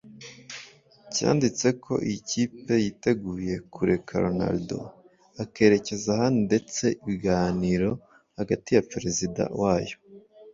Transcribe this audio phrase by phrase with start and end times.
[1.13, 4.79] cyanditse ko iyi kipe yiteguye kureka Ronaldo
[5.43, 7.91] akerekeza ahandi ndetse ibiganiro
[8.39, 9.97] hagati ya perezida wayo